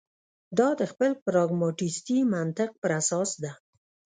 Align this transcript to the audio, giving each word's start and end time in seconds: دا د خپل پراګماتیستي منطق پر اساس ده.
دا 0.57 0.69
د 0.79 0.81
خپل 0.91 1.11
پراګماتیستي 1.25 2.17
منطق 2.33 2.69
پر 2.81 2.91
اساس 3.01 3.29
ده. 3.43 3.51